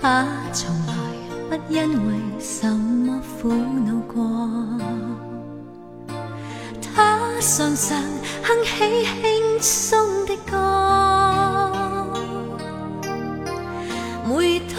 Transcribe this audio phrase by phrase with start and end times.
[0.00, 0.92] 他从来
[1.50, 4.24] 不因为什么苦恼过。
[6.80, 8.00] 他常常
[8.42, 11.72] 哼起轻松的歌，
[14.24, 14.76] 每当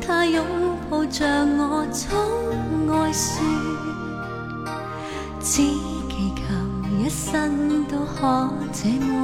[0.00, 0.44] 他拥
[0.90, 1.24] 抱着
[1.58, 2.08] 我，总
[2.88, 3.42] 爱说，
[5.40, 6.42] 只祈求
[6.98, 9.14] 一生都可这么。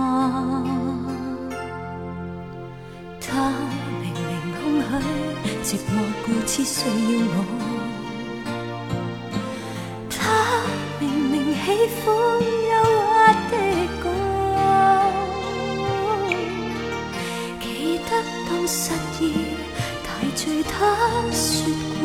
[5.72, 6.90] 寂寞故此需要
[7.32, 7.36] 我。
[10.10, 10.14] 他
[11.00, 11.64] 明明喜
[11.96, 12.04] 欢
[12.68, 12.72] 忧
[13.08, 13.16] 郁
[13.50, 13.54] 的
[14.02, 14.04] 歌，
[17.58, 17.64] 记
[18.04, 18.10] 得
[18.50, 19.22] 当失意
[20.04, 20.06] 大
[20.36, 20.70] 醉，他
[21.32, 21.42] 说
[22.02, 22.04] 过，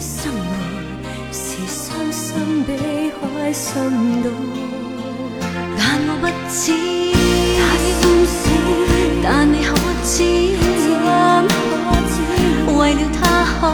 [0.00, 0.50] 生活
[1.30, 1.78] 是伤
[2.10, 2.26] 心
[2.64, 2.68] 比
[3.20, 3.70] 开心
[4.20, 4.26] 多，
[13.60, 13.66] 可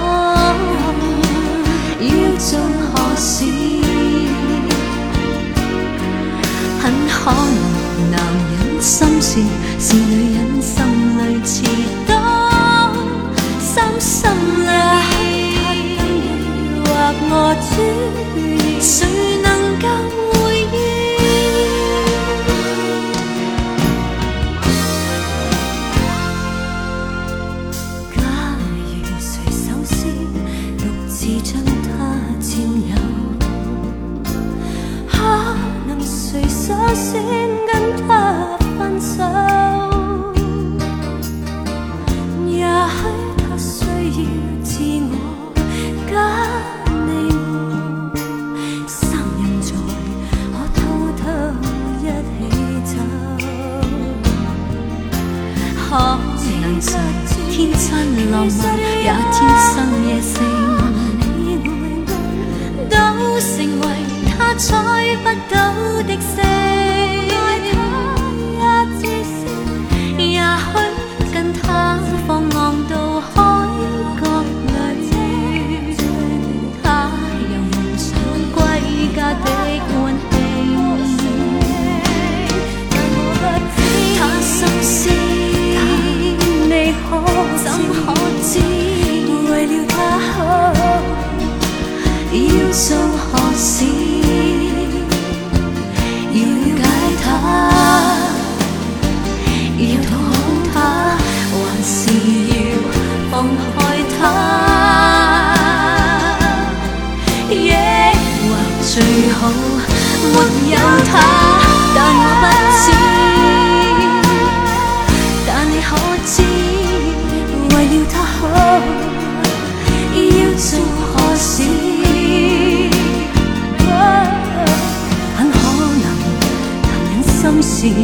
[2.00, 2.58] 要做
[2.92, 3.44] 何事？
[6.84, 8.20] 很可能男
[8.52, 9.41] 人心事
[9.78, 10.84] 是女人心
[11.18, 11.62] 里似
[55.94, 56.00] 可
[56.60, 56.99] 能谁
[57.53, 57.78] 天真
[58.32, 59.37] 浪漫，也天
[59.71, 59.75] 生
[60.09, 60.34] 野性，
[62.91, 62.94] 都
[63.38, 63.47] 成
[63.81, 63.82] 为
[64.27, 64.66] 他采
[65.22, 65.54] 不到
[92.74, 92.96] 要做
[93.30, 93.94] 何事？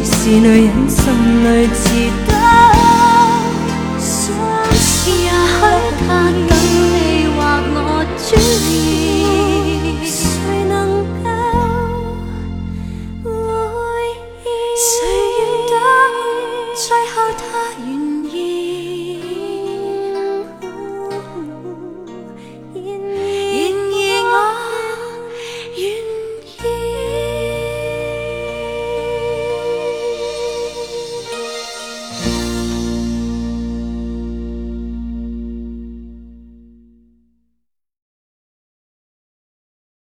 [0.03, 1.01] 是女人心
[1.43, 1.89] 里自
[2.27, 2.29] 得，
[3.97, 4.33] 也
[4.77, 4.93] 许
[5.59, 5.59] 他
[6.07, 6.45] 等你
[7.35, 7.37] 或
[7.73, 7.77] 我。